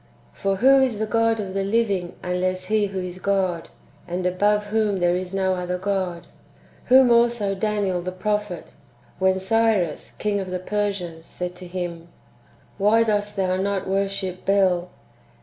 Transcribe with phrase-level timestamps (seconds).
[0.33, 3.69] For who is the God of the living unless He who is God,
[4.07, 6.25] and above whom there is no other God?
[6.85, 8.71] Whom also Daniel the prophet,
[9.19, 12.07] when Cyrus king of the Persians said to him,
[12.79, 14.89] "Why dost thou not worship Bel?"